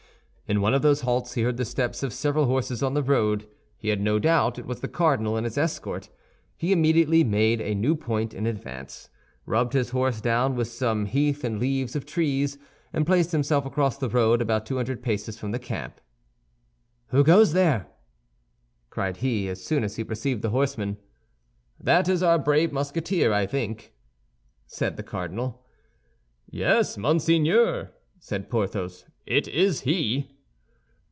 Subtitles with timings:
[0.53, 3.47] In one of those halts he heard the steps of several horses on the road.
[3.77, 6.09] He had no doubt it was the cardinal and his escort.
[6.57, 9.09] He immediately made a new point in advance,
[9.45, 12.57] rubbed his horse down with some heath and leaves of trees,
[12.91, 16.01] and placed himself across the road, about two hundred paces from the camp.
[17.11, 17.87] "Who goes there?"
[18.89, 20.97] cried he, as soon as he perceived the horsemen.
[21.79, 23.93] "That is our brave Musketeer, I think,"
[24.67, 25.65] said the cardinal.
[26.45, 30.27] "Yes, monseigneur," said Porthos, "it is he."